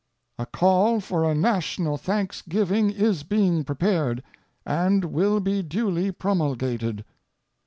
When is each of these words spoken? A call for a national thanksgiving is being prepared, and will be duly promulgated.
A 0.39 0.47
call 0.47 0.99
for 0.99 1.23
a 1.29 1.35
national 1.35 1.95
thanksgiving 1.95 2.89
is 2.89 3.21
being 3.21 3.63
prepared, 3.63 4.23
and 4.65 5.05
will 5.05 5.39
be 5.39 5.61
duly 5.61 6.11
promulgated. 6.11 7.05